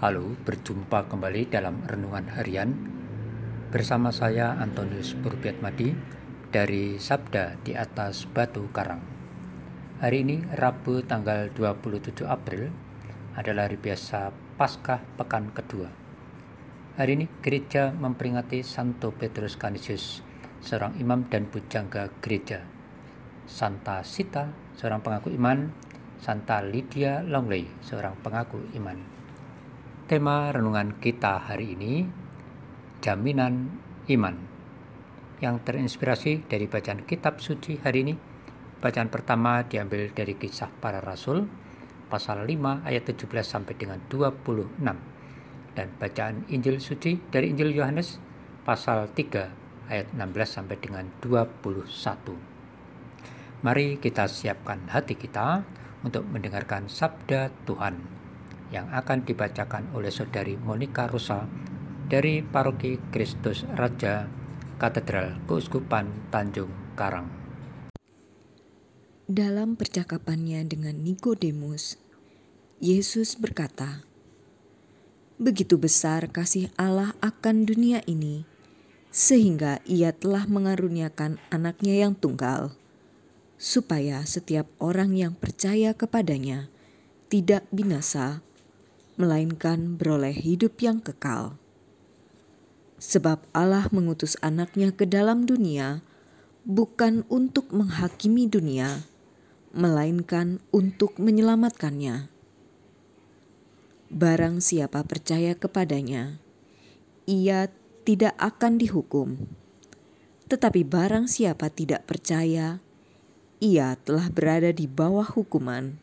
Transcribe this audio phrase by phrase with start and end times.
[0.00, 2.72] Halo, berjumpa kembali dalam Renungan Harian
[3.68, 5.12] bersama saya Antonius
[5.60, 5.92] Madi
[6.48, 9.04] dari Sabda di atas Batu Karang.
[10.00, 12.72] Hari ini Rabu tanggal 27 April
[13.36, 15.92] adalah hari biasa Paskah pekan kedua.
[16.96, 20.24] Hari ini gereja memperingati Santo Petrus Canisius,
[20.64, 22.64] seorang imam dan pujangga gereja.
[23.44, 24.48] Santa Sita,
[24.80, 25.68] seorang pengaku iman,
[26.24, 29.19] Santa Lydia Longley, seorang pengaku iman.
[30.10, 32.02] Tema renungan kita hari ini,
[32.98, 33.78] Jaminan
[34.10, 34.42] Iman
[35.38, 38.18] yang terinspirasi dari bacaan kitab suci hari ini.
[38.82, 41.46] Bacaan pertama diambil dari kisah para rasul
[42.10, 44.82] pasal 5 ayat 17 sampai dengan 26
[45.78, 48.18] dan bacaan Injil suci dari Injil Yohanes
[48.66, 51.86] pasal 3 ayat 16 sampai dengan 21.
[53.62, 55.62] Mari kita siapkan hati kita
[56.02, 58.19] untuk mendengarkan sabda Tuhan
[58.70, 61.46] yang akan dibacakan oleh saudari Monica Rosa
[62.10, 64.26] dari Paroki Kristus Raja
[64.78, 67.28] Katedral Keuskupan Tanjung Karang.
[69.30, 72.02] Dalam percakapannya dengan Nikodemus,
[72.82, 74.02] Yesus berkata,
[75.38, 78.42] "Begitu besar kasih Allah akan dunia ini,
[79.14, 82.74] sehingga Ia telah mengaruniakan anaknya yang tunggal,
[83.54, 86.72] supaya setiap orang yang percaya kepadanya
[87.30, 88.42] tidak binasa,
[89.20, 91.60] melainkan beroleh hidup yang kekal."
[92.96, 96.00] Sebab Allah mengutus anaknya ke dalam dunia
[96.64, 99.04] bukan untuk menghakimi dunia,
[99.72, 102.28] melainkan untuk menyelamatkannya.
[104.10, 106.42] Barang siapa percaya kepadanya,
[107.24, 107.70] ia
[108.02, 109.28] tidak akan dihukum.
[110.50, 112.82] Tetapi barang siapa tidak percaya,
[113.62, 115.94] ia telah berada di bawah hukuman,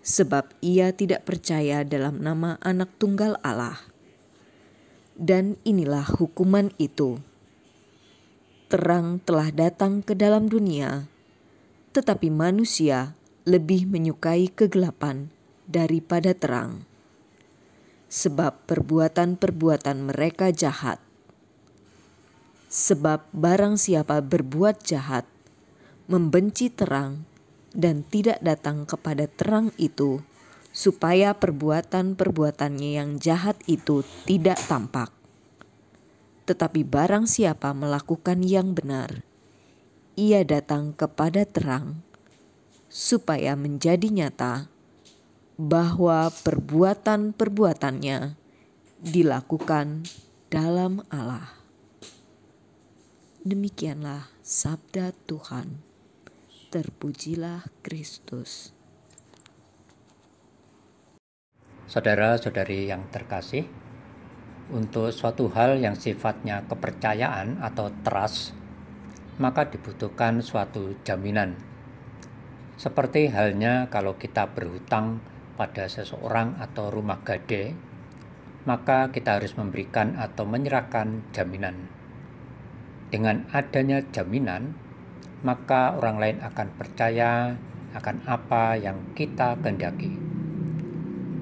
[0.00, 3.90] sebab ia tidak percaya dalam nama Anak Tunggal Allah
[5.20, 7.20] dan inilah hukuman itu.
[8.72, 11.12] Terang telah datang ke dalam dunia,
[11.92, 13.12] tetapi manusia
[13.44, 15.28] lebih menyukai kegelapan
[15.68, 16.88] daripada terang,
[18.08, 20.96] sebab perbuatan-perbuatan mereka jahat.
[22.70, 25.26] Sebab barang siapa berbuat jahat,
[26.06, 27.26] membenci terang,
[27.74, 30.22] dan tidak datang kepada terang itu,
[30.70, 35.10] supaya perbuatan-perbuatannya yang jahat itu tidak tampak.
[36.46, 39.22] Tetapi barang siapa melakukan yang benar,
[40.18, 42.02] ia datang kepada terang,
[42.90, 44.66] supaya menjadi nyata
[45.54, 48.34] bahwa perbuatan-perbuatannya
[49.00, 50.02] dilakukan
[50.50, 51.54] dalam Allah.
[53.46, 55.89] Demikianlah sabda Tuhan.
[56.70, 58.70] Terpujilah Kristus.
[61.90, 63.66] Saudara-saudari yang terkasih,
[64.70, 68.54] untuk suatu hal yang sifatnya kepercayaan atau trust,
[69.42, 71.58] maka dibutuhkan suatu jaminan.
[72.78, 75.18] Seperti halnya kalau kita berhutang
[75.58, 77.74] pada seseorang atau rumah gade,
[78.62, 81.90] maka kita harus memberikan atau menyerahkan jaminan.
[83.10, 84.89] Dengan adanya jaminan,
[85.40, 87.56] maka orang lain akan percaya
[87.90, 90.14] akan apa yang kita kehendaki.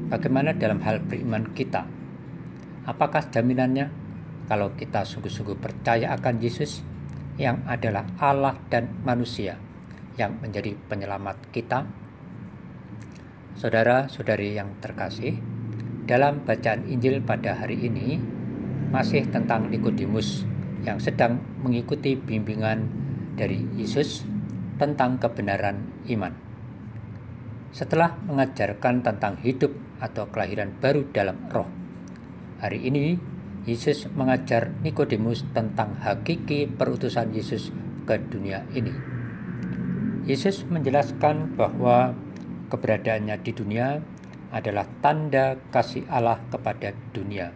[0.09, 1.85] Bagaimana dalam hal beriman kita?
[2.89, 3.93] Apakah jaminannya
[4.49, 6.81] kalau kita sungguh-sungguh percaya akan Yesus
[7.37, 9.61] yang adalah Allah dan manusia
[10.17, 11.85] yang menjadi penyelamat kita?
[13.61, 15.37] Saudara-saudari yang terkasih,
[16.09, 18.17] dalam bacaan Injil pada hari ini
[18.89, 20.49] masih tentang Nikodemus
[20.89, 23.08] yang sedang mengikuti bimbingan
[23.39, 24.27] dari Yesus
[24.83, 26.35] tentang kebenaran iman.
[27.71, 29.71] Setelah mengajarkan tentang hidup
[30.03, 31.71] atau kelahiran baru dalam roh,
[32.59, 33.15] hari ini
[33.69, 37.71] Yesus mengajar Nikodemus tentang hakiki perutusan Yesus
[38.09, 38.91] ke dunia ini.
[40.27, 42.17] Yesus menjelaskan bahwa
[42.73, 44.01] keberadaannya di dunia
[44.49, 47.53] adalah tanda kasih Allah kepada dunia.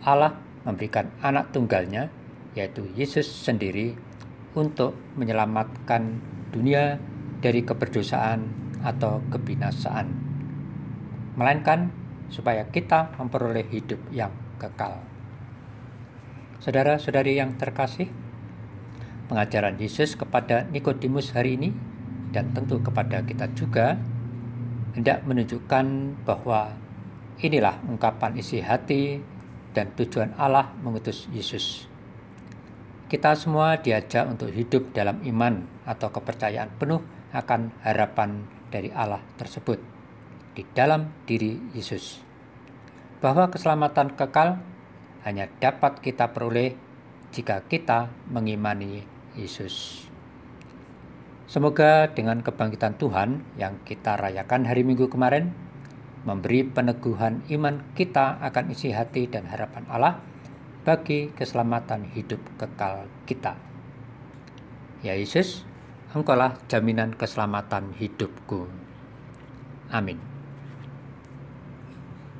[0.00, 2.08] Allah memberikan anak tunggalnya,
[2.56, 3.92] yaitu Yesus sendiri,
[4.56, 6.16] untuk menyelamatkan
[6.50, 6.96] dunia
[7.44, 8.48] dari keberdosaan
[8.80, 10.08] atau kebinasaan,
[11.36, 11.92] melainkan
[12.32, 15.04] supaya kita memperoleh hidup yang kekal.
[16.64, 18.08] Saudara-saudari yang terkasih,
[19.28, 21.70] pengajaran Yesus kepada Nikodemus hari ini
[22.32, 24.00] dan tentu kepada kita juga
[24.96, 26.72] hendak menunjukkan bahwa
[27.44, 29.20] inilah ungkapan isi hati
[29.76, 31.95] dan tujuan Allah mengutus Yesus.
[33.06, 36.98] Kita semua diajak untuk hidup dalam iman atau kepercayaan penuh
[37.30, 39.78] akan harapan dari Allah tersebut
[40.58, 42.26] di dalam diri Yesus.
[43.16, 44.60] bahwa keselamatan kekal
[45.24, 46.76] hanya dapat kita peroleh
[47.32, 50.04] jika kita mengimani Yesus.
[51.48, 55.54] Semoga dengan kebangkitan Tuhan yang kita rayakan hari Minggu kemarin,
[56.28, 60.20] memberi peneguhan iman kita akan isi hati dan harapan Allah
[60.86, 63.58] bagi keselamatan hidup kekal kita.
[65.02, 65.66] Ya Yesus,
[66.14, 68.70] Engkaulah jaminan keselamatan hidupku.
[69.90, 70.35] Amin.